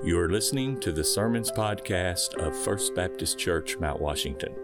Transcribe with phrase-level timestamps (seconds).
[0.00, 4.54] You are listening to the Sermons Podcast of First Baptist Church, Mount Washington.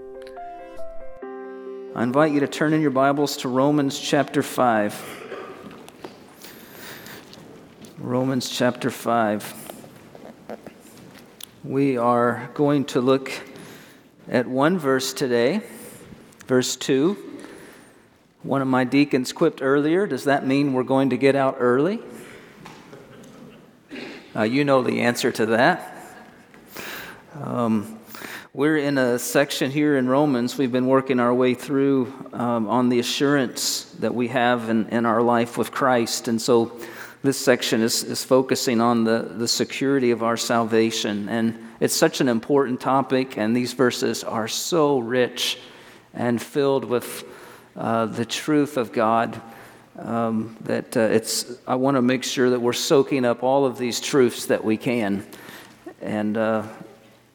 [1.97, 4.95] I invite you to turn in your Bibles to Romans chapter 5.
[7.99, 9.73] Romans chapter 5.
[11.65, 13.33] We are going to look
[14.29, 15.63] at one verse today,
[16.47, 17.17] verse 2.
[18.45, 20.07] One of my deacons quipped earlier.
[20.07, 22.01] Does that mean we're going to get out early?
[24.37, 25.95] Uh, you know the answer to that.
[27.41, 28.01] Um,
[28.53, 30.59] we're in a section here in Romans.
[30.59, 35.07] We've been working our way through um, on the assurance that we have in, in
[35.07, 36.27] our life with Christ.
[36.27, 36.73] And so
[37.23, 41.29] this section is, is focusing on the, the security of our salvation.
[41.29, 45.61] And it's such an important topic, and these verses are so rich
[46.13, 47.23] and filled with
[47.77, 49.41] uh, the truth of God.
[49.99, 53.79] Um, that uh, it's, I want to make sure that we're soaking up all of
[53.79, 55.25] these truths that we can.
[56.01, 56.65] And, uh,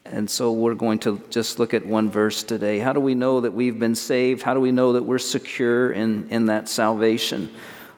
[0.03, 2.79] and so we're going to just look at one verse today.
[2.79, 4.41] How do we know that we've been saved?
[4.41, 7.49] How do we know that we're secure in, in that salvation?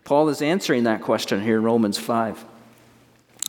[0.04, 2.46] Paul is answering that question here in Romans 5.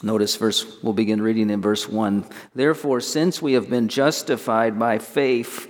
[0.02, 2.24] Notice verse, we'll begin reading in verse 1.
[2.54, 5.68] Therefore, since we have been justified by faith,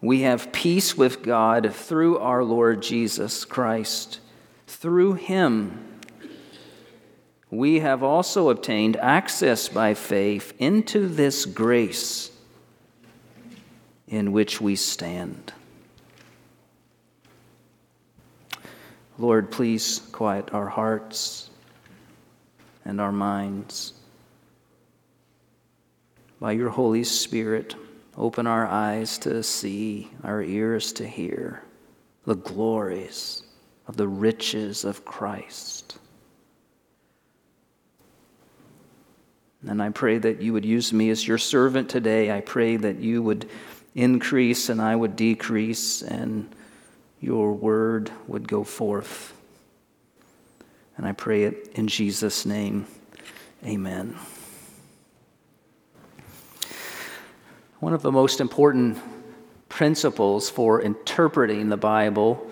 [0.00, 4.20] we have peace with God through our Lord Jesus Christ.
[4.66, 6.00] Through him,
[7.50, 12.30] we have also obtained access by faith into this grace
[14.08, 15.52] in which we stand.
[19.18, 21.50] Lord, please quiet our hearts
[22.84, 23.92] and our minds.
[26.40, 27.76] By your Holy Spirit,
[28.16, 31.64] Open our eyes to see, our ears to hear
[32.26, 33.42] the glories
[33.86, 35.98] of the riches of Christ.
[39.66, 42.30] And I pray that you would use me as your servant today.
[42.30, 43.48] I pray that you would
[43.94, 46.54] increase and I would decrease, and
[47.20, 49.32] your word would go forth.
[50.96, 52.86] And I pray it in Jesus' name.
[53.64, 54.16] Amen.
[57.80, 58.98] One of the most important
[59.68, 62.50] principles for interpreting the Bible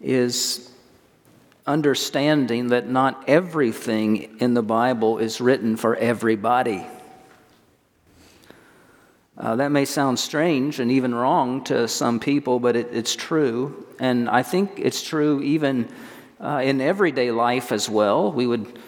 [0.00, 0.70] is
[1.68, 6.84] understanding that not everything in the Bible is written for everybody.
[9.36, 13.86] Uh, that may sound strange and even wrong to some people, but it, it's true.
[14.00, 15.88] And I think it's true even
[16.40, 18.32] uh, in everyday life as well.
[18.32, 18.78] We would,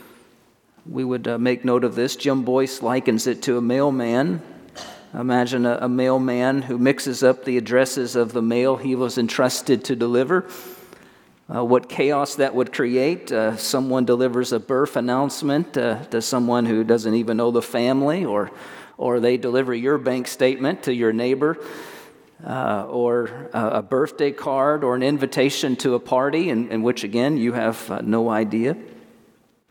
[0.85, 2.17] we would uh, make note of this.
[2.17, 4.43] Jim Boice likens it to a mailman
[5.13, 9.85] Imagine a, a mailman who mixes up the addresses of the mail he was entrusted
[9.87, 10.49] to deliver.
[11.53, 13.33] Uh, what chaos that would create.
[13.33, 18.25] Uh, someone delivers a birth announcement uh, to someone who doesn't even know the family,
[18.25, 18.53] or,
[18.97, 21.59] or they deliver your bank statement to your neighbor,
[22.47, 27.37] uh, or a birthday card, or an invitation to a party in, in which, again,
[27.37, 28.77] you have uh, no idea.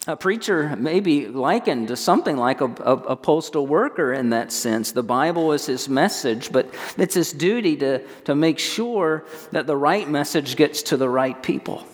[0.10, 4.52] A preacher may be likened to something like a, a, a, postal worker in that
[4.52, 4.92] sense.
[4.92, 9.78] The Bible is his message, but it's his duty to, to make sure that the
[9.78, 11.86] right message gets to the right people.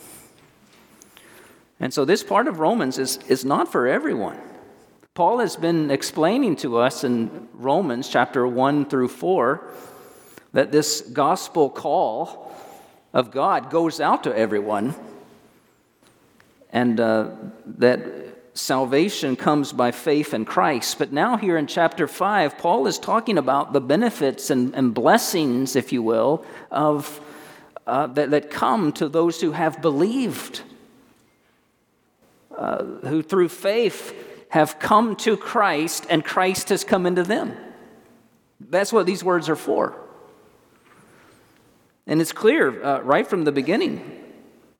[1.81, 4.39] And so, this part of Romans is, is not for everyone.
[5.13, 9.61] Paul has been explaining to us in Romans chapter 1 through 4
[10.53, 12.55] that this gospel call
[13.11, 14.95] of God goes out to everyone
[16.75, 17.29] and uh,
[17.77, 18.01] that
[18.53, 20.99] salvation comes by faith in Christ.
[20.99, 25.77] But now, here in chapter 5, Paul is talking about the benefits and, and blessings,
[25.77, 27.21] if you will, of,
[27.87, 30.63] uh, that, that come to those who have believed,
[32.57, 34.13] uh, who through faith
[34.49, 37.55] have come to Christ and Christ has come into them.
[38.59, 39.95] That's what these words are for.
[42.05, 44.24] And it's clear uh, right from the beginning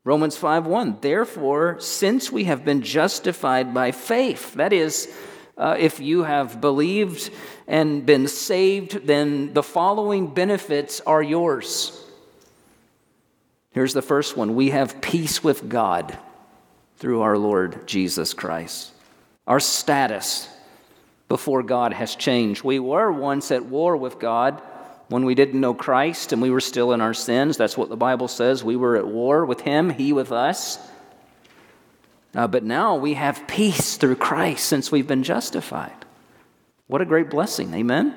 [0.06, 5.12] Romans 5:1 Therefore since we have been justified by faith that is
[5.58, 7.32] uh, if you have believed
[7.68, 12.02] and been saved then the following benefits are yours.
[13.72, 14.56] Here's the first one.
[14.56, 16.18] We have peace with God
[16.98, 18.94] through our Lord Jesus Christ.
[19.48, 20.48] Our status
[21.28, 22.64] before God has changed.
[22.64, 24.62] We were once at war with God
[25.08, 27.58] when we didn't know Christ and we were still in our sins.
[27.58, 28.64] That's what the Bible says.
[28.64, 30.80] We were at war with Him, He with us.
[32.34, 35.94] Uh, but now we have peace through Christ since we've been justified.
[36.88, 37.74] What a great blessing.
[37.74, 38.14] Amen?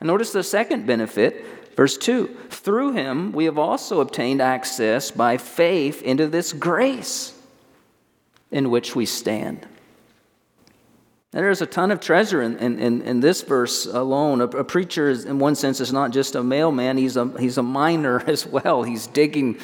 [0.00, 1.44] And notice the second benefit,
[1.76, 7.34] verse 2 Through Him we have also obtained access by faith into this grace
[8.50, 9.66] in which we stand.
[11.32, 14.40] And there's a ton of treasure in, in, in this verse alone.
[14.40, 17.56] A, a, preacher, is, in one sense, is not just a mailman, he's a, he's
[17.56, 18.82] a miner as well.
[18.82, 19.58] He's digging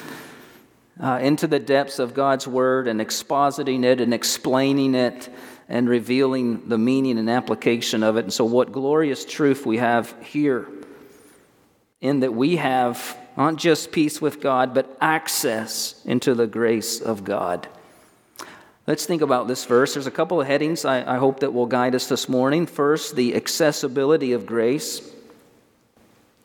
[0.99, 5.29] uh, into the depths of God's word and expositing it and explaining it
[5.67, 8.21] and revealing the meaning and application of it.
[8.21, 10.69] And so, what glorious truth we have here
[11.99, 17.23] in that we have not just peace with God, but access into the grace of
[17.23, 17.67] God.
[18.87, 19.93] Let's think about this verse.
[19.93, 22.65] There's a couple of headings I, I, hope that will guide us this morning.
[22.65, 25.01] First, the accessibility of grace.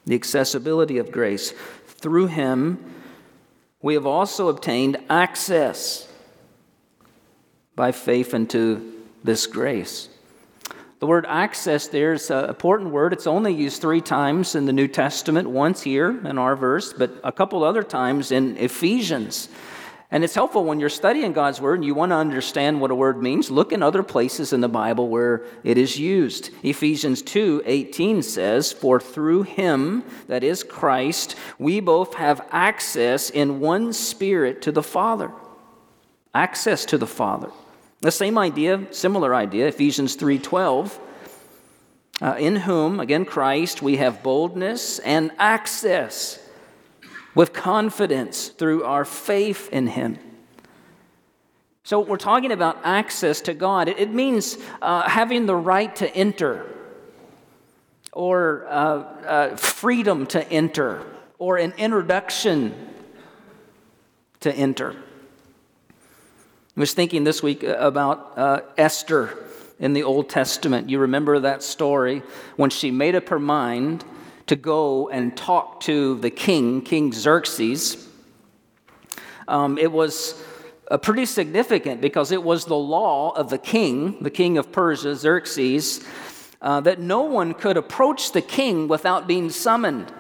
[0.07, 1.53] The accessibility of grace.
[1.87, 2.85] Through him,
[3.81, 6.09] we have also obtained access
[7.77, 8.93] by faith into
[9.23, 10.09] this grace.
[10.99, 13.13] The word access there is an important word.
[13.13, 17.13] It's only used three times in the New Testament, once here in our verse, but
[17.23, 19.49] a couple other times in Ephesians.
[20.13, 22.95] And it's helpful when you're studying God's word and you want to understand what a
[22.95, 26.51] word means, look in other places in the Bible where it is used.
[26.63, 33.95] Ephesians 2:18 says, "For through him, that is Christ, we both have access in one
[33.95, 35.31] spirit to the Father."
[36.35, 37.49] Access to the Father.
[38.03, 40.99] The same idea, similar idea, Ephesians 3:12,
[42.21, 46.39] uh, in whom, again Christ, we have boldness and access
[47.35, 50.19] with confidence through our faith in him.
[51.85, 53.89] So we're talking about access to God.
[53.89, 56.67] It, means uh, having the right to enter,
[58.13, 61.05] or uh, uh, freedom to enter,
[61.39, 62.75] or an introduction
[64.41, 64.95] to enter.
[66.77, 69.37] I was thinking this week about uh, Esther
[69.81, 70.89] in the Old Testament.
[70.89, 72.23] You remember that story
[72.57, 74.05] when she made up her mind
[74.53, 78.07] to go and talk to the king, King Xerxes.
[79.49, 80.45] Um, it was
[80.91, 85.17] uh, pretty significant because it was the law of the king, the king of Persia,
[85.17, 86.05] Xerxes,
[86.61, 90.13] uh, that no one could approach the king without being summoned.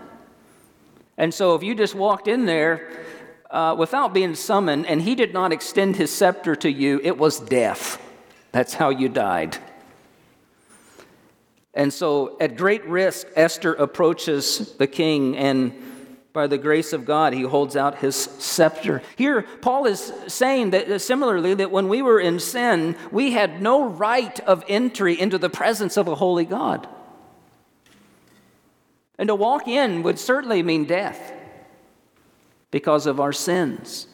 [1.18, 3.04] And so if you just walked in there,
[3.50, 7.38] uh, without being summoned, and he did not extend his scepter to you, it was
[7.38, 8.00] death.
[8.50, 9.58] That's how you died.
[11.74, 15.72] And so, at great risk, Esther approaches the king, and
[16.32, 19.02] by the grace of God, he holds out his scepter.
[19.16, 23.62] Here, Paul is saying that uh, similarly, that when we were in sin, we had
[23.62, 26.88] no right of entry into the presence of a holy God.
[29.18, 31.32] And to walk in would certainly mean death
[32.70, 34.08] because of our sins.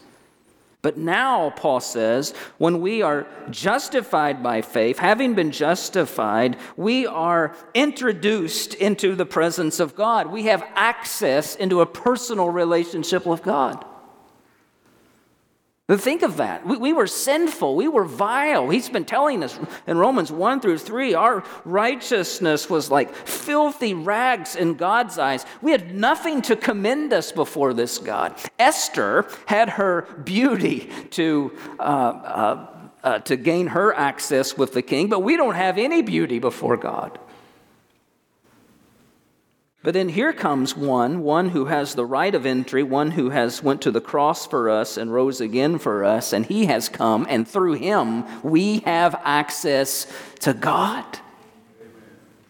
[0.80, 7.56] But now, Paul says, when we are justified by faith, having been justified, we are
[7.74, 10.30] introduced into the presence of God.
[10.30, 13.84] We have access into a personal relationship with God.
[15.96, 16.66] Think of that.
[16.66, 17.74] We, we, were sinful.
[17.74, 18.68] We were vile.
[18.68, 24.54] He's been telling us in Romans 1 through 3 our righteousness was like filthy rags
[24.54, 25.46] in God's eyes.
[25.62, 28.38] We had nothing to commend us before this God.
[28.58, 32.66] Esther had her beauty to, uh, uh,
[33.02, 36.76] uh, to gain her access with the king, but we don't have any beauty before
[36.76, 37.18] God.
[39.88, 43.62] But then here comes one, one who has the right of entry, one who has
[43.62, 47.26] went to the cross for us and rose again for us, and he has come,
[47.26, 50.06] and through him we have access
[50.40, 51.06] to God.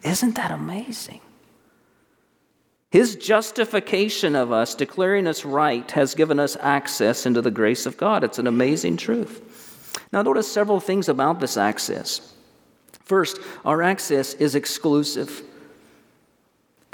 [0.02, 1.20] Isn't that amazing?
[2.90, 7.96] His justification of us, declaring us right, has given us access into the grace of
[7.96, 8.24] God.
[8.24, 9.96] It's an amazing truth.
[10.12, 12.34] Now, notice several things about this access.
[13.04, 15.44] First, our access is exclusive.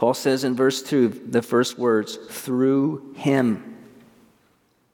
[0.05, 3.75] Paul says in verse 2, the first words, through him.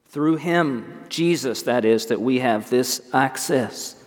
[0.07, 4.00] Through him, Jesus, that is, that we have this access.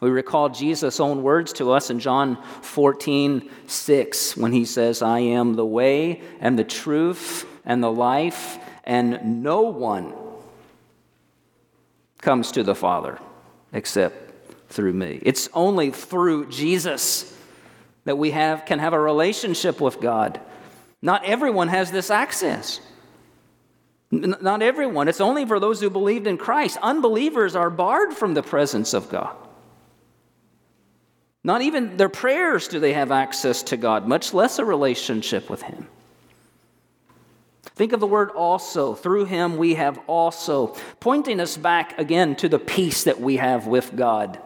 [0.00, 5.20] We recall Jesus' own words to us in John 14, 6, when he says, I
[5.20, 10.14] am the way and the truth and the life, and no one
[12.20, 13.20] comes to the Father
[13.72, 14.32] except
[14.68, 15.20] through me.
[15.22, 17.37] It's only through Jesus
[18.08, 20.40] that we have, can have a relationship with God.
[21.02, 22.80] Not everyone has this access.
[24.10, 25.08] Not everyone.
[25.08, 26.78] It's only for those who believed in Christ.
[26.80, 29.36] Unbelievers are barred from the presence of God.
[31.44, 35.60] Not even their prayers do they have access to God, much less a relationship with
[35.60, 35.86] Him.
[37.74, 38.94] Think of the word also.
[38.94, 43.66] Through Him we have also, pointing us back again to the peace that we have
[43.66, 44.40] with God.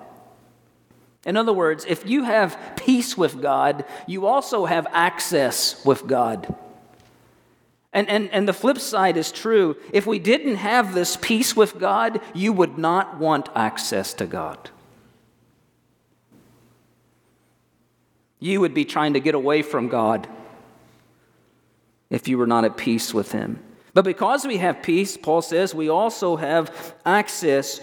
[1.25, 6.55] In other words, if you have peace with God, you also have access with God.
[7.93, 9.77] And, and, and the flip side is true.
[9.93, 14.71] If we didn't have this peace with God, you would not want access to God.
[18.41, 20.27] You would be trying to get away from God
[22.11, 23.63] if you were not at peace with Him.
[23.95, 27.79] But because we have peace, Paul says, we also have access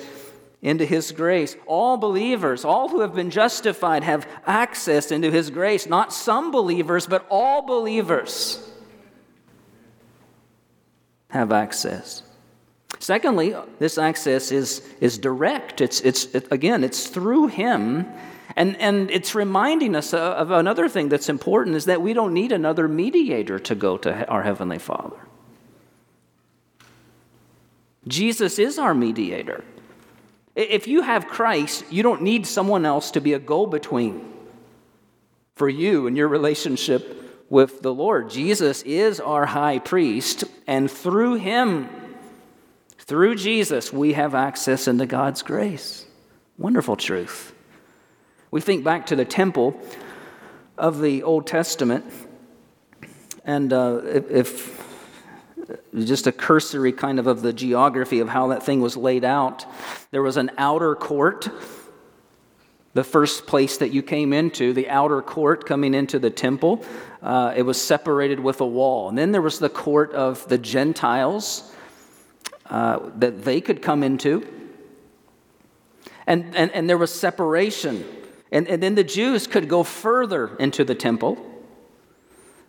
[0.62, 1.56] into His grace.
[1.66, 5.88] All believers, all who have been justified, have access into His grace.
[5.88, 8.66] Not some believers, but all believers
[11.30, 12.24] have access.
[13.00, 15.80] Secondly, this access is, is direct.
[15.80, 18.06] It's, it's, it, again, it's through Him.
[18.56, 22.52] And, and it's reminding us of another thing that's important is that we don't need
[22.52, 25.16] another mediator to go to our Heavenly Father.
[28.08, 29.64] Jesus is our mediator.
[30.60, 34.30] If you have Christ, you don't need someone else to be a go between
[35.56, 38.30] for you and your relationship with the Lord.
[38.30, 41.88] Jesus is our high priest, and through him,
[42.98, 46.06] through Jesus, we have access into God's grace.
[46.58, 47.56] Wonderful truth.
[48.52, 49.80] We think back to the temple
[50.78, 52.04] of the Old Testament,
[53.46, 54.79] and uh, if, if
[55.98, 59.66] just a cursory kind of of the geography of how that thing was laid out.
[60.12, 61.50] There was an outer court,
[62.94, 66.84] the first place that you came into, the outer court coming into the temple.
[67.22, 69.10] Uh, it was separated with a wall.
[69.10, 71.72] And then there was the court of the Gentiles
[72.70, 74.48] uh, that they could come into.
[76.26, 78.06] And, and, and there was separation.
[78.52, 81.38] And, and then the Jews could go further into the temple,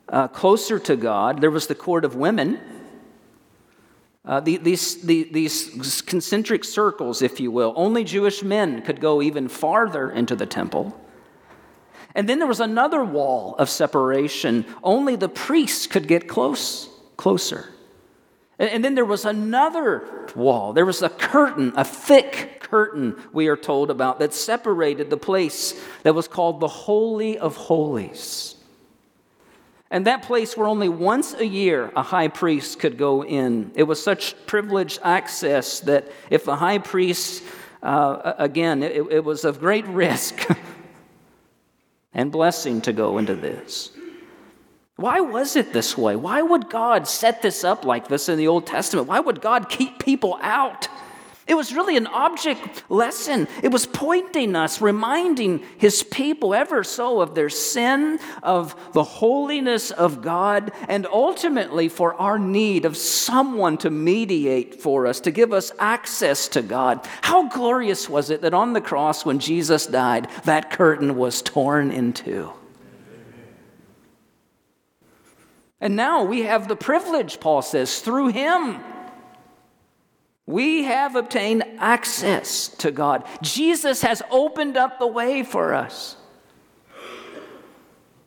[0.09, 1.41] uh, closer to God.
[1.41, 2.59] There was the court of women
[4.25, 9.23] uh, the, these, the, these concentric circles, if you will, only Jewish men could go
[9.23, 10.99] even farther into the temple.
[12.15, 14.67] And then there was another wall of separation.
[14.83, 17.71] Only the priests could get close, closer.
[18.59, 20.75] And, and then there was another wall.
[20.75, 25.81] There was a curtain, a thick curtain, we are told about, that separated the place
[26.03, 28.57] that was called the Holy of Holies.
[29.91, 33.73] And that place where only once a year a high priest could go in.
[33.75, 37.43] It was such privileged access that if the high priest,
[37.83, 40.49] uh, again, it, it was of great risk
[42.15, 43.91] and blessing to go into this.
[44.95, 46.15] Why was it this way?
[46.15, 49.09] Why would God set this up like this in the Old Testament?
[49.09, 50.89] Why would God keep people out?
[51.51, 53.49] It was really an object lesson.
[53.61, 59.91] It was pointing us, reminding his people ever so of their sin, of the holiness
[59.91, 65.53] of God, and ultimately for our need of someone to mediate for us, to give
[65.53, 67.05] us access to God.
[67.23, 71.91] How glorious was it that on the cross, when Jesus died, that curtain was torn
[71.91, 72.53] in two?
[75.81, 78.79] And now we have the privilege, Paul says, through him
[80.51, 83.25] we have obtained access to God.
[83.41, 86.17] Jesus has opened up the way for us.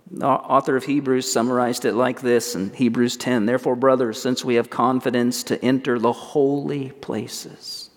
[0.09, 4.55] The author of Hebrews summarized it like this in Hebrews 10 Therefore, brothers, since we
[4.55, 7.89] have confidence to enter the holy places,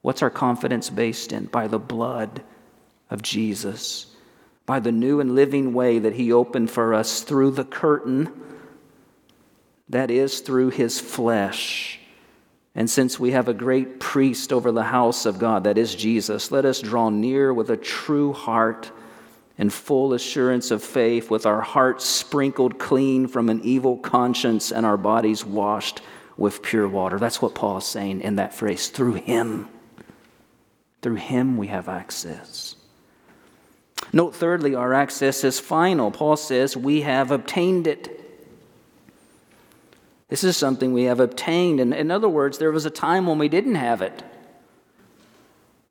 [0.00, 1.46] what's our confidence based in?
[1.46, 2.42] By the blood
[3.10, 4.06] of Jesus,
[4.64, 8.32] by the new and living way that He opened for us through the curtain,
[9.90, 12.00] that is, through His flesh.
[12.76, 16.52] And since we have a great priest over the house of God, that is Jesus,
[16.52, 18.92] let us draw near with a true heart
[19.56, 24.84] and full assurance of faith, with our hearts sprinkled clean from an evil conscience and
[24.84, 26.02] our bodies washed
[26.36, 27.18] with pure water.
[27.18, 29.70] That's what Paul is saying in that phrase through him.
[31.00, 32.76] Through him we have access.
[34.12, 36.10] Note thirdly, our access is final.
[36.10, 38.25] Paul says we have obtained it.
[40.28, 41.80] This is something we have obtained.
[41.80, 44.24] And in other words, there was a time when we didn't have it.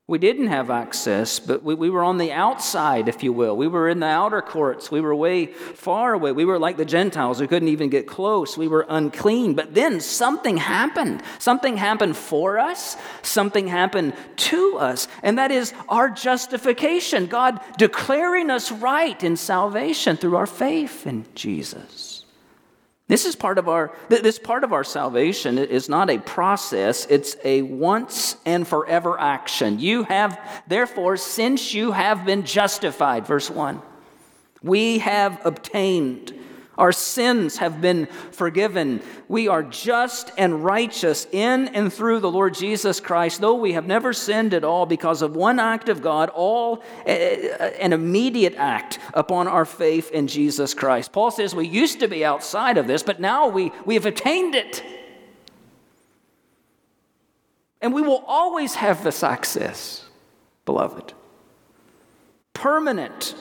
[0.08, 3.58] We didn't have access, but we, we were on the outside, if you will.
[3.58, 4.92] We were in the outer courts.
[4.92, 6.32] We were way far away.
[6.32, 7.42] We were like the Gentiles.
[7.42, 8.56] We couldn't even get close.
[8.56, 9.56] We were unclean.
[9.56, 11.24] But then something happened.
[11.40, 17.26] Something happened for us, something happened to us, and that is our justification.
[17.26, 22.15] God declaring us right in salvation through our faith in Jesus.
[23.08, 27.38] This is part of our this part of our salvation is not a process, it's
[27.44, 29.80] a once and forever action.
[29.80, 33.82] You have therefore since you have been justified verse 1
[34.66, 36.34] we have obtained
[36.78, 39.02] our sins have been forgiven.
[39.28, 43.88] We are just and righteous in and through the Lord Jesus Christ, though we have
[43.88, 48.56] never sinned at all because of one act of God, all eh, eh, an immediate
[48.56, 51.12] act upon our faith in Jesus Christ.
[51.12, 54.56] Paul says we used to be outside of this, but now we, we have attained
[54.56, 54.84] it.
[57.82, 60.06] And we will always have this access,
[60.66, 61.14] beloved.
[62.54, 63.36] Permanent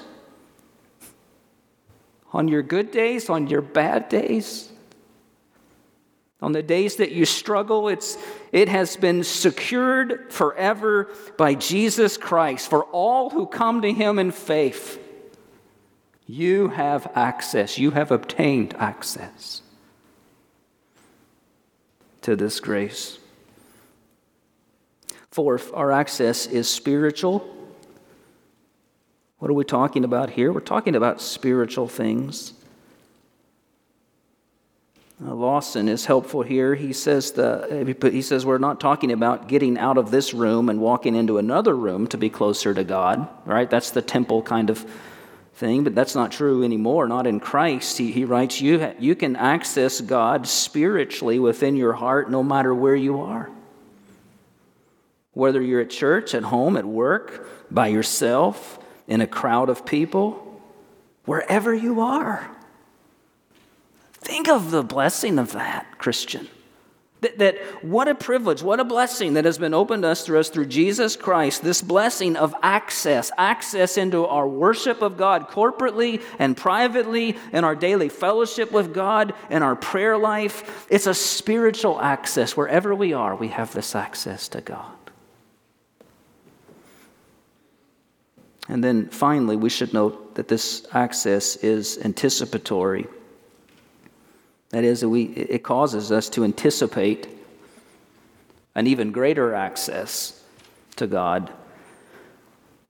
[2.35, 4.69] on your good days, on your bad days.
[6.43, 8.19] On the days that you struggle, it's,
[8.53, 12.69] it has been secured forever by Jesus Christ.
[12.69, 15.01] For all who come to him in faith,
[16.27, 19.63] you have access, you have obtained access
[22.23, 23.19] to this grace.
[25.31, 27.49] Fourth, our access is spiritual.
[29.39, 30.53] What are we talking about here?
[30.53, 32.55] We're talking about spiritual things.
[35.25, 36.75] Uh, Lawson is helpful here.
[36.75, 40.81] He says, the, he says we're not talking about getting out of this room and
[40.81, 43.71] walking into another room to be closer to God, right?
[43.71, 44.85] That's the temple kind of
[45.55, 47.97] thing, but that's not true anymore, not in Christ.
[47.97, 52.97] He, he writes, you, you can access God spiritually within your heart no matter where
[52.97, 53.51] you are.
[55.33, 60.61] Whether you're at church, at home, at work, by yourself, in a crowd of people,
[61.25, 62.51] wherever you are.
[64.13, 66.49] Think of the blessing of that, Christian.
[67.21, 70.41] That, that, what a privilege, what a blessing that has been opened to us through
[70.41, 71.63] us through Jesus Christ.
[71.63, 77.75] This blessing of access, access into our worship of God corporately and privately, in our
[77.75, 80.87] daily fellowship with God, in our prayer life.
[80.91, 82.59] It's a spiritual access.
[82.59, 85.04] Wherever we are, we have this access to God.
[88.69, 93.07] And then finally, we should note that this access is anticipatory.
[94.71, 97.29] That is, we, it causes us to anticipate
[98.75, 100.43] an even greater access
[100.97, 101.53] to God.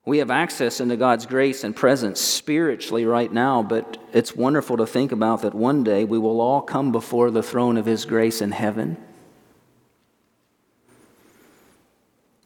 [0.06, 4.86] We have access into God's grace and presence spiritually right now, but it's wonderful to
[4.86, 8.40] think about that one day we will all come before the throne of His grace
[8.40, 8.96] in heaven.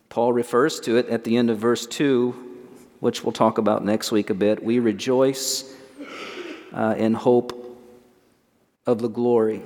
[0.08, 2.47] Paul refers to it at the end of verse 2,
[3.00, 4.62] which we'll talk about next week a bit.
[4.62, 5.72] We rejoice
[6.72, 7.54] uh, in hope
[8.86, 9.62] of the glory.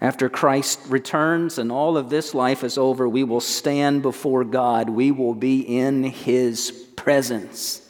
[0.00, 4.90] After Christ returns and all of this life is over, we will stand before God.
[4.90, 7.80] We will be in His presence.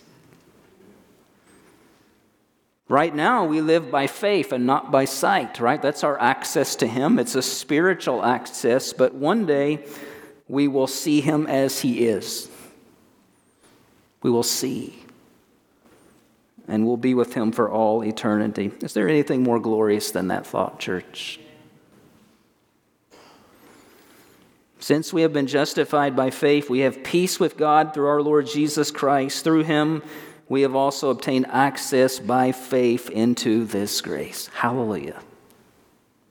[2.89, 5.81] Right now, we live by faith and not by sight, right?
[5.81, 7.19] That's our access to Him.
[7.19, 9.85] It's a spiritual access, but one day
[10.47, 12.49] we will see Him as He is.
[14.25, 15.05] We will see
[16.67, 18.73] and we'll be with him for all eternity.
[18.81, 21.39] Is there anything more glorious than that thought, church?
[24.79, 28.47] Since we have been justified by faith, we have peace with God through our Lord
[28.47, 29.45] Jesus Christ.
[29.45, 30.03] Through him,
[30.49, 34.49] we have also obtained access by faith into this grace.
[34.55, 35.21] Hallelujah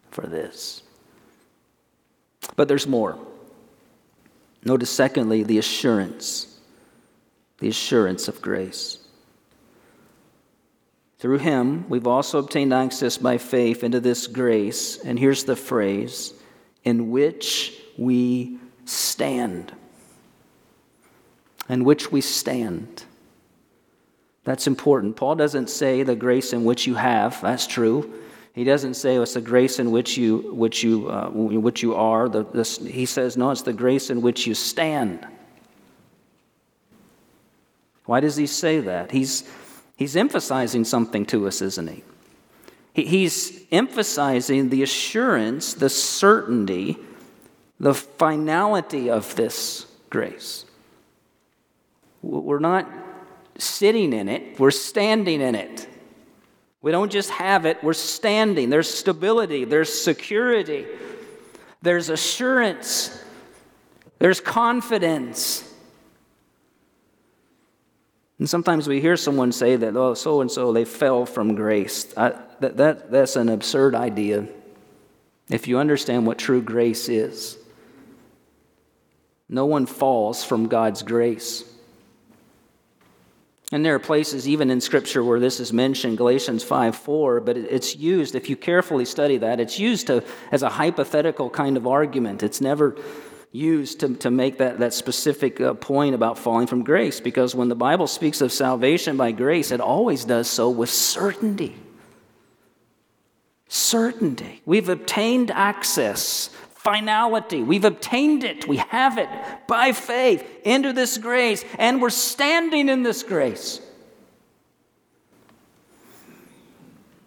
[0.10, 0.82] for this.
[2.56, 3.18] But there's more.
[4.64, 6.53] Notice, secondly, the assurance,
[7.64, 8.98] the assurance of grace.
[11.18, 14.98] Through him, we've also obtained access by faith into this grace.
[14.98, 16.34] And here's the phrase
[16.84, 19.72] in which we stand.
[21.70, 23.06] In which we stand.
[24.44, 25.16] That's important.
[25.16, 27.42] Paul doesn't say the grace in which you have.
[27.42, 28.14] That's true.
[28.52, 32.28] He doesn't say it's the grace in which you, which you, uh, which you are.
[32.28, 35.26] The, this, he says, no, it's the grace in which you stand.
[38.06, 39.12] Why does he say that?
[39.12, 39.50] He's,
[39.96, 42.04] He's emphasizing something to us, isn't he?
[43.02, 46.98] He's emphasizing the assurance, the certainty,
[47.80, 50.66] the finality of this grace.
[52.22, 52.90] We're not
[53.58, 55.88] sitting in it, we're standing in it.
[56.82, 58.70] We don't just have it, we're standing.
[58.70, 60.86] There's stability, there's security,
[61.82, 63.24] there's assurance,
[64.20, 65.73] there's confidence.
[68.44, 72.14] And sometimes we hear someone say that, oh, so and so, they fell from grace.
[72.18, 74.50] I, that, that, that's an absurd idea
[75.50, 77.58] if you understand what true grace is.
[79.48, 81.64] No one falls from God's grace.
[83.72, 87.56] And there are places, even in Scripture, where this is mentioned, Galatians 5 4, but
[87.56, 91.88] it's used, if you carefully study that, it's used to, as a hypothetical kind of
[91.88, 92.44] argument.
[92.44, 92.98] It's never
[93.54, 97.70] used to, to make that, that specific uh, point about falling from grace because when
[97.70, 101.76] the Bible speaks of salvation by grace, it always does so with certainty.
[103.68, 104.62] Certainty.
[104.66, 107.62] We've obtained access, finality.
[107.62, 108.68] We've obtained it.
[108.68, 109.30] We have it
[109.68, 113.80] by faith into this grace, and we're standing in this grace.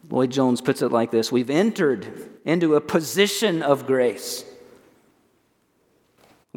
[0.09, 4.43] Lloyd Jones puts it like this We've entered into a position of grace.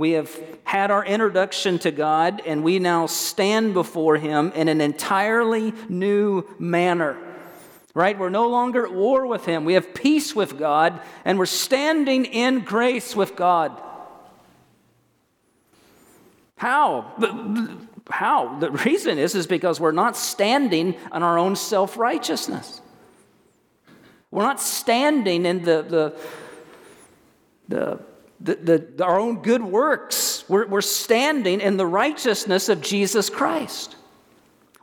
[0.00, 0.34] We have
[0.64, 6.48] had our introduction to God, and we now stand before Him in an entirely new
[6.58, 7.18] manner.
[7.92, 8.18] right?
[8.18, 9.66] We're no longer at war with Him.
[9.66, 13.78] We have peace with God, and we're standing in grace with God.
[16.56, 17.12] How?
[18.08, 18.58] How?
[18.58, 22.80] The reason is, is because we're not standing on our own self righteousness.
[24.30, 26.16] We're not standing in the, the,
[27.68, 28.09] the,
[28.40, 30.44] the, the, our own good works.
[30.48, 33.96] We're, we're standing in the righteousness of Jesus Christ.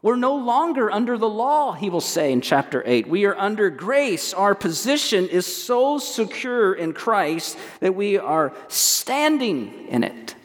[0.03, 3.07] We're no longer under the law, he will say in chapter 8.
[3.07, 4.33] We are under grace.
[4.33, 10.35] Our position is so secure in Christ that we are standing in it.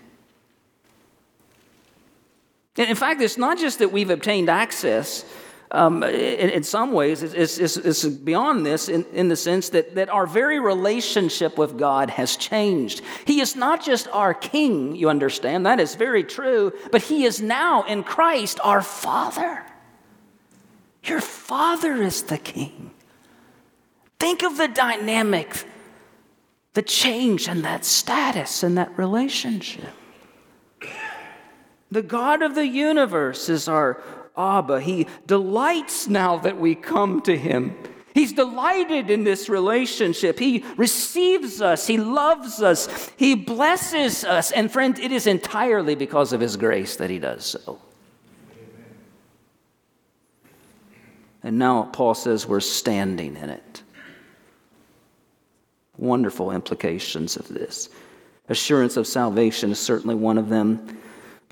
[2.77, 5.27] In fact, it's not just that we've obtained access.
[5.75, 9.95] Um, in, in, some ways, it's, it's, it's, beyond this in, in the sense that,
[9.95, 13.01] that our very relationship with God has changed.
[13.25, 17.41] He is not just our King, you understand, that is very true, but He is
[17.41, 19.65] now in Christ our Father.
[21.05, 22.91] Your Father is the King.
[24.19, 25.65] Think of the dynamic,
[26.75, 29.95] the change in that status and that relationship.
[31.91, 34.03] The God of the universe is our
[34.37, 34.81] Abba.
[34.81, 37.77] He delights now that we come to Him.
[38.15, 40.39] He's delighted in this relationship.
[40.39, 41.87] He receives us.
[41.87, 43.11] He loves us.
[43.17, 44.53] He blesses us.
[44.53, 47.81] And, friend, it is entirely because of His grace that He does so.
[51.43, 53.83] And now Paul says we're standing in it.
[55.97, 57.89] Wonderful implications of this.
[58.49, 60.99] Assurance of salvation is certainly one of them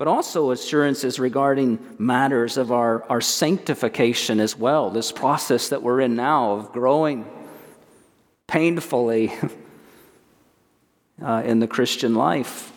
[0.01, 4.89] but also assurances regarding matters of our, our sanctification as well.
[4.89, 7.23] This process that we're in now of growing
[8.47, 9.31] painfully
[11.23, 12.73] uh, in the Christian life.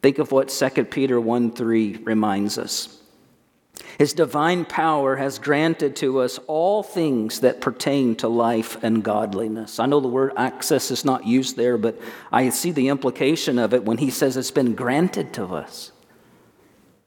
[0.00, 3.00] Think of what 2 Peter 1 3 reminds us.
[3.98, 9.80] His divine power has granted to us all things that pertain to life and godliness.
[9.80, 13.74] I know the word access is not used there, but I see the implication of
[13.74, 15.90] it when he says it's been granted to us.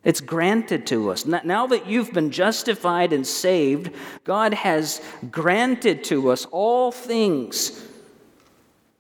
[0.08, 1.26] It's granted to us.
[1.26, 3.94] Now that you've been justified and saved,
[4.24, 7.84] God has granted to us all things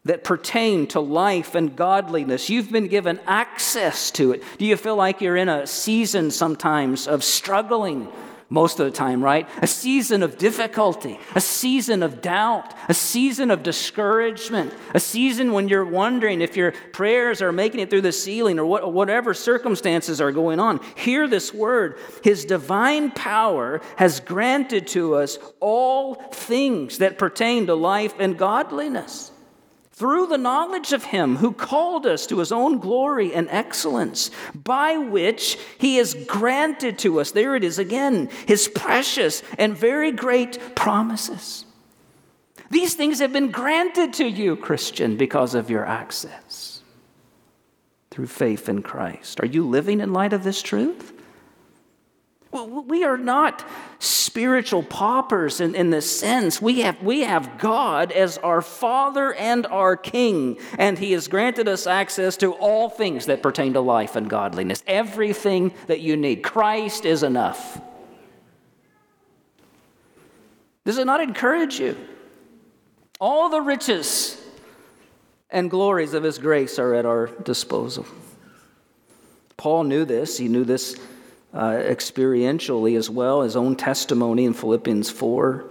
[0.03, 2.49] that pertain to life and godliness.
[2.49, 4.43] You've been given access to it.
[4.57, 8.09] Do you feel like you're in a season sometimes of struggling?
[8.49, 9.47] Most of the time, right?
[9.61, 15.67] A season of difficulty, a season of doubt, a season of discouragement, a season when
[15.67, 20.21] you're wondering if your prayers are making it through the ceiling or what, whatever circumstances
[20.21, 20.79] are going on.
[20.95, 27.75] Hear this word His divine power has granted to us all things that pertain to
[27.75, 29.31] life and godliness
[29.97, 34.95] through the knowledge of Him who called us to His own glory and excellence, by
[34.95, 40.75] which He has granted to us, there it is again, His precious and very great
[40.75, 41.65] promises.
[42.69, 46.81] These things have been granted to you, Christian, because of your access
[48.11, 49.39] through faith in Christ.
[49.39, 51.13] Are you living in light of this truth?
[52.51, 53.67] We are not
[53.99, 56.61] spiritual paupers in, in sense.
[56.61, 61.67] We have, we have God as our Father and our King, and He has granted
[61.67, 64.81] us access to all things that pertain to life and godliness.
[64.87, 66.41] Everything that you need.
[66.41, 67.81] Christ is enough.
[70.85, 71.97] Does it not encourage you?
[73.19, 74.41] All the riches
[75.49, 78.05] and glories of His grace are at our disposal.
[79.57, 80.37] Paul knew this.
[80.37, 80.95] He knew this
[81.53, 85.65] uh, experientially as well, his own testimony in Philippians 4.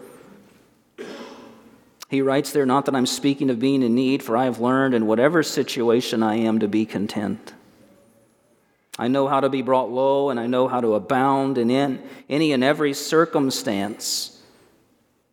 [2.08, 4.94] He writes there, Not that I'm speaking of being in need, for I have learned
[4.94, 7.52] in whatever situation I am to be content.
[8.98, 12.02] I know how to be brought low, and I know how to abound, and in
[12.28, 14.32] any and every circumstance.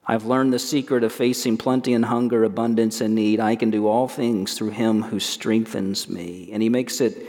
[0.05, 3.39] I've learned the secret of facing plenty and hunger, abundance and need.
[3.39, 6.49] I can do all things through him who strengthens me.
[6.51, 7.25] And he makes it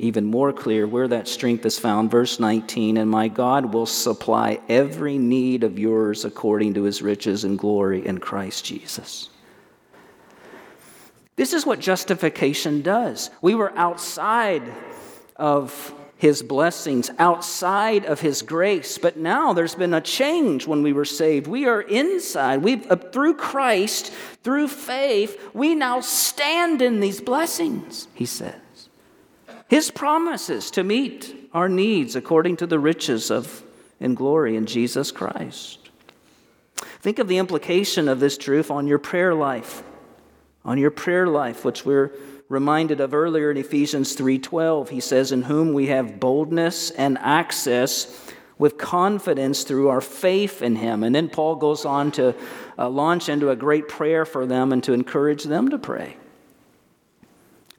[0.00, 2.10] even more clear where that strength is found.
[2.10, 7.44] Verse 19, and my God will supply every need of yours according to his riches
[7.44, 9.28] and glory in Christ Jesus.
[11.36, 13.30] This is what justification does.
[13.40, 14.62] We were outside
[15.36, 20.92] of his blessings, outside of his grace, but now there's been a change when we
[20.92, 21.46] were saved.
[21.46, 22.62] We are inside.
[22.62, 28.60] We uh, through Christ, through faith, we now stand in these blessings, he said.
[29.70, 33.62] His promises to meet our needs according to the riches of
[34.00, 35.90] and glory in Jesus Christ.
[37.00, 39.84] Think of the implication of this truth on your prayer life.
[40.64, 42.10] On your prayer life, which we're
[42.48, 44.88] reminded of earlier in Ephesians 3:12.
[44.88, 48.08] He says, "In whom we have boldness and access
[48.58, 51.04] with confidence through our faith in Him.
[51.04, 52.34] And then Paul goes on to
[52.76, 56.16] uh, launch into a great prayer for them and to encourage them to pray.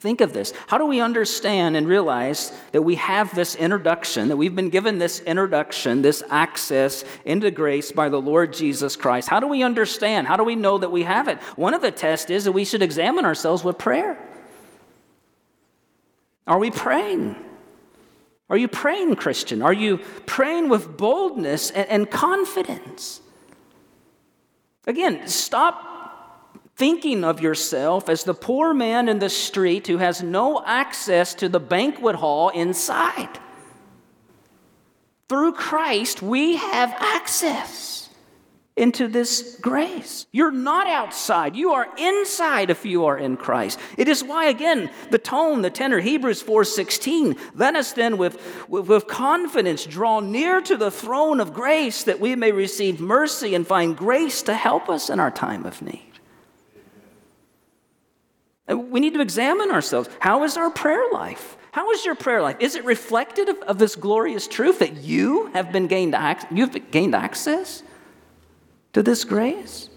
[0.02, 0.52] Think of this.
[0.66, 4.98] How do we understand and realize that we have this introduction, that we've been given
[4.98, 9.30] this introduction, this access into grace by the Lord Jesus Christ?
[9.30, 10.26] How do we understand?
[10.26, 11.38] How do we know that we have it?
[11.56, 14.18] One of the tests is that we should examine ourselves with prayer.
[16.48, 17.36] Are we praying?
[18.50, 19.62] Are you praying, Christian?
[19.62, 23.22] Are you praying with boldness and, and confidence?
[24.88, 25.91] Again, stop
[26.82, 31.48] thinking of yourself as the poor man in the street who has no access to
[31.48, 33.30] the banquet hall inside.
[35.30, 38.10] Through Christ, we have access
[38.76, 40.26] into this grace.
[40.32, 43.78] You're not outside, you are inside if you are in Christ.
[43.96, 48.88] It is why again the tone, the tenor Hebrews 4:16, let us then with, with,
[48.88, 53.68] with confidence draw near to the throne of grace that we may receive mercy and
[53.68, 56.11] find grace to help us in our time of need.
[58.72, 60.10] Uh, we need to examine ourselves.
[60.20, 61.58] How is our prayer life?
[61.72, 62.58] How is your prayer life?
[62.60, 66.16] Is it reflective of, of this glorious truth that you have been gained
[66.52, 67.84] you've gained access
[68.94, 69.90] to this grace?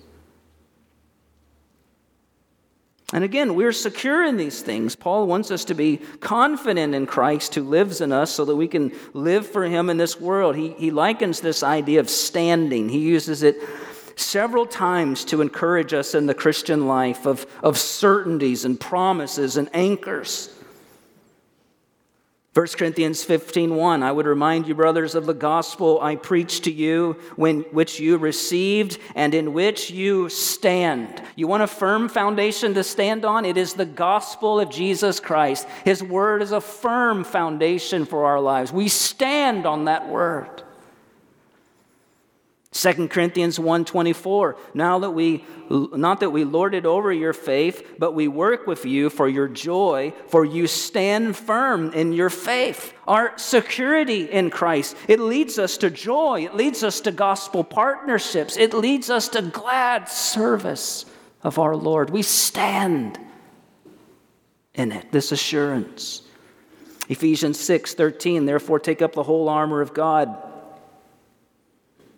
[3.13, 4.97] And again, we're secure in these things.
[4.97, 8.67] Paul wants us to be confident in Christ who lives in us so that we
[8.67, 10.57] can live for him in this world.
[10.57, 13.57] He, he likens this idea of standing, he uses it
[14.17, 19.69] several times to encourage us in the Christian life of, of certainties and promises and
[19.75, 20.51] anchors.
[22.55, 27.17] 1 Corinthians 15:1 I would remind you brothers of the gospel I preached to you
[27.35, 31.21] when which you received and in which you stand.
[31.35, 33.45] You want a firm foundation to stand on?
[33.45, 35.67] It is the gospel of Jesus Christ.
[35.85, 38.73] His word is a firm foundation for our lives.
[38.73, 40.64] We stand on that word.
[42.75, 48.15] 2 Corinthians 1:24 Now that we not that we lord it over your faith but
[48.15, 52.93] we work with you for your joy for you stand firm in your faith.
[53.07, 58.57] Our security in Christ it leads us to joy it leads us to gospel partnerships
[58.57, 61.07] it leads us to glad service
[61.45, 62.11] of our Lord.
[62.11, 63.21] We stand
[64.75, 66.23] in it this assurance.
[67.09, 70.37] Ephesians 6:13 Therefore take up the whole armor of God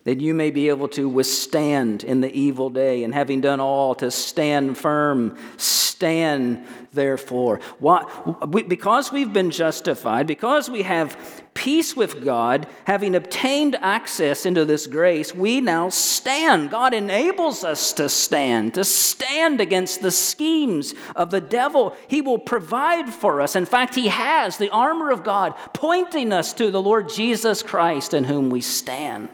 [0.07, 3.93] that you may be able to withstand in the evil day, and having done all,
[3.97, 5.37] to stand firm.
[5.57, 7.59] Stand, therefore.
[7.81, 8.05] Why?
[8.69, 14.87] Because we've been justified, because we have peace with God, having obtained access into this
[14.87, 16.71] grace, we now stand.
[16.71, 21.97] God enables us to stand, to stand against the schemes of the devil.
[22.07, 23.57] He will provide for us.
[23.57, 28.15] In fact, He has the armor of God pointing us to the Lord Jesus Christ
[28.15, 29.31] in whom we stand.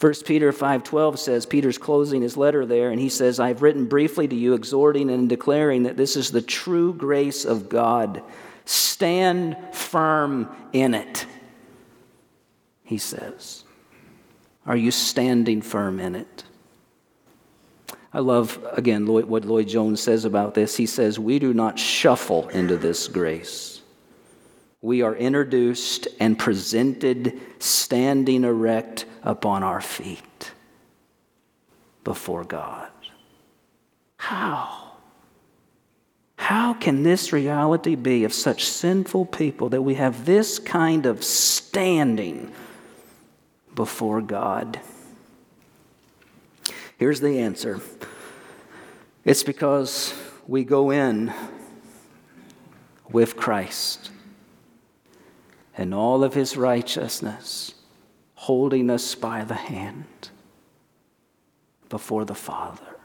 [0.00, 4.28] 1 Peter 5:12 says Peter's closing his letter there and he says I've written briefly
[4.28, 8.22] to you exhorting and declaring that this is the true grace of God.
[8.64, 11.26] Stand firm in it.
[12.84, 13.64] He says.
[14.66, 16.44] Are you standing firm in it?
[18.12, 20.76] I love, again, what Lloyd Jones says about this.
[20.76, 23.77] He says, We do not shuffle into this grace.
[24.80, 30.52] We are introduced and presented standing erect upon our feet
[32.04, 32.90] before God.
[34.18, 34.92] How?
[36.36, 41.24] How can this reality be of such sinful people that we have this kind of
[41.24, 42.52] standing
[43.74, 44.80] before God?
[46.98, 47.80] Here's the answer
[49.24, 50.14] it's because
[50.46, 51.32] we go in
[53.10, 54.10] with Christ
[55.78, 57.72] and all of his righteousness
[58.34, 60.28] holding us by the hand
[61.88, 62.96] before the Father.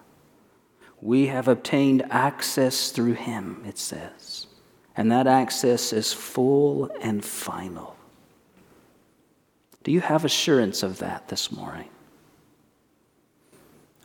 [1.00, 4.48] We have obtained access through him, it says.
[4.98, 7.96] And that access is full and final.
[9.84, 11.90] Do you have assurance of that this morning?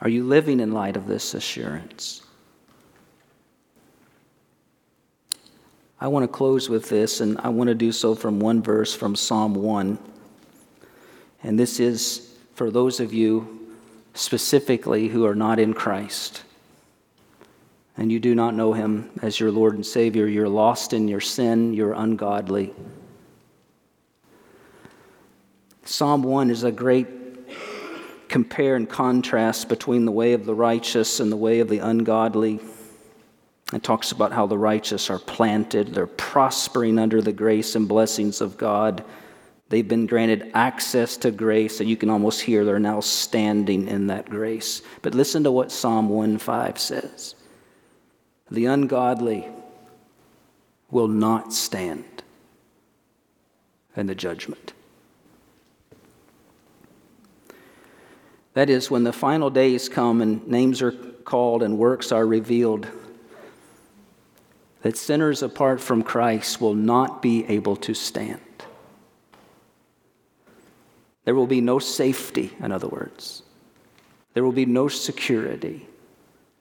[0.00, 2.22] Are you living in light of this assurance?
[6.00, 8.94] I want to close with this, and I want to do so from one verse
[8.94, 9.98] from Psalm 1.
[11.42, 13.76] And this is for those of you
[14.14, 16.42] specifically who are not in Christ
[17.98, 20.28] and you do not know him as your Lord and Savior.
[20.28, 22.72] You're lost in your sin, you're ungodly.
[25.84, 27.08] Psalm 1 is a great
[28.28, 32.61] compare and contrast between the way of the righteous and the way of the ungodly.
[33.72, 38.40] It talks about how the righteous are planted, they're prospering under the grace and blessings
[38.40, 39.04] of God.
[39.68, 44.07] They've been granted access to grace, and you can almost hear they're now standing in
[44.07, 44.81] that grace.
[45.02, 47.35] But listen to what Psalm 1:5 says.
[48.50, 49.46] The ungodly
[50.90, 52.22] will not stand
[53.94, 54.72] in the judgment.
[58.54, 62.88] That is, when the final days come and names are called and works are revealed,
[64.83, 68.41] that sinners apart from Christ will not be able to stand.
[71.25, 73.43] There will be no safety, in other words.
[74.35, 75.87] There will be no security.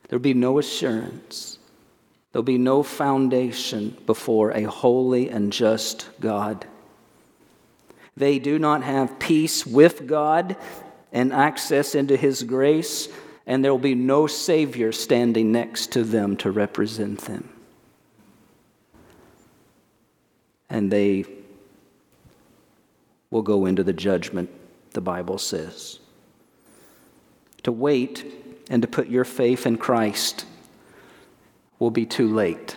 [0.08, 1.60] There will be no assurance.
[2.32, 6.66] There'll be no foundation before a holy and just God.
[8.18, 10.58] They do not have peace with God
[11.14, 13.08] and access into His grace,
[13.46, 17.50] and there will be no Savior standing next to them to represent them.
[20.70, 21.26] And they
[23.30, 24.50] will go into the judgment,
[24.92, 26.00] the Bible says.
[27.64, 28.26] To wait
[28.70, 30.46] and to put your faith in Christ
[31.80, 32.76] will be too late.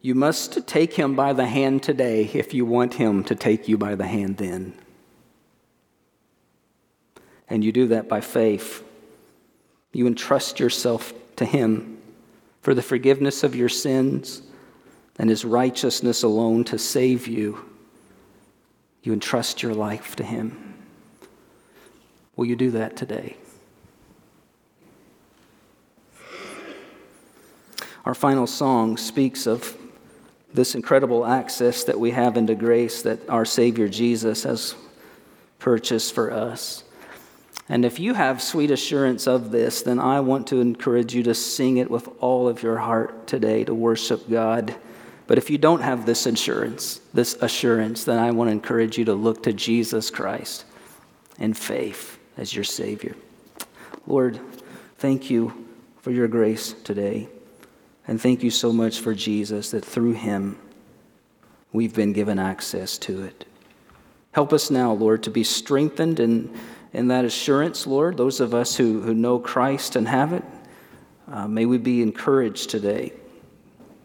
[0.00, 3.78] You must take him by the hand today if you want him to take you
[3.78, 4.74] by the hand then.
[7.48, 8.82] And you do that by faith.
[9.92, 11.98] You entrust yourself to him
[12.62, 14.42] for the forgiveness of your sins
[15.18, 17.64] and his righteousness alone to save you.
[19.02, 20.74] You entrust your life to him.
[22.36, 23.36] Will you do that today?
[28.04, 29.76] Our final song speaks of
[30.52, 34.74] this incredible access that we have into grace that our Savior Jesus has
[35.58, 36.84] purchased for us.
[37.68, 41.34] And if you have sweet assurance of this, then I want to encourage you to
[41.34, 44.74] sing it with all of your heart today to worship God.
[45.26, 49.04] But if you don't have this assurance, this assurance, then I want to encourage you
[49.06, 50.64] to look to Jesus Christ
[51.38, 53.14] in faith as your Savior.
[54.06, 54.40] Lord,
[54.98, 55.66] thank you
[56.00, 57.28] for your grace today.
[58.08, 60.58] And thank you so much for Jesus, that through him
[61.72, 63.44] we've been given access to it.
[64.32, 66.52] Help us now, Lord, to be strengthened in,
[66.92, 68.16] in that assurance, Lord.
[68.16, 70.42] Those of us who, who know Christ and have it,
[71.30, 73.12] uh, may we be encouraged today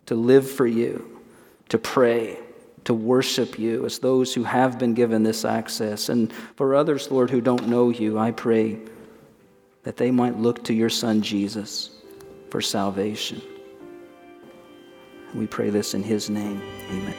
[0.07, 1.21] to live for you,
[1.69, 2.39] to pray,
[2.85, 6.09] to worship you as those who have been given this access.
[6.09, 8.79] And for others, Lord, who don't know you, I pray
[9.83, 11.91] that they might look to your Son, Jesus,
[12.49, 13.41] for salvation.
[15.35, 16.61] We pray this in His name.
[16.89, 17.13] Amen.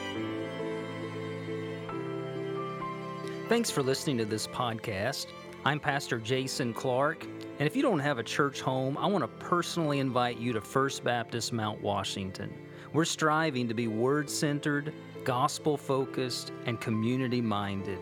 [3.47, 5.27] Thanks for listening to this podcast.
[5.65, 7.25] I'm Pastor Jason Clark,
[7.59, 10.61] and if you don't have a church home, I want to personally invite you to
[10.61, 12.53] First Baptist Mount Washington.
[12.93, 17.99] We're striving to be word centered, gospel focused, and community minded.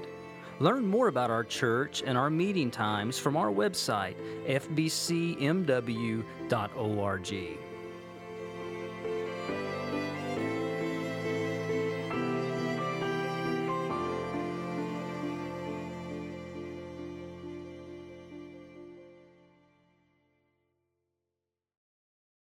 [0.59, 4.15] Learn more about our church and our meeting times from our website,
[4.47, 4.87] fbcmw.org.